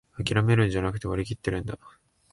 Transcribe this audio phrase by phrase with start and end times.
[0.15, 1.77] あきらめるんじゃなく、割りきってるんだ